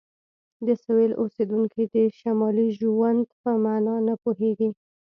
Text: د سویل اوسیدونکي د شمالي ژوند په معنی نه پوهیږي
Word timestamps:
د 0.65 0.67
سویل 0.83 1.11
اوسیدونکي 1.21 1.83
د 1.93 1.95
شمالي 2.19 2.67
ژوند 2.79 3.23
په 3.41 3.51
معنی 3.63 3.95
نه 4.07 4.15
پوهیږي 4.23 4.69